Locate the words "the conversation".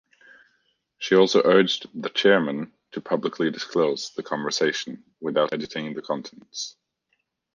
4.15-5.03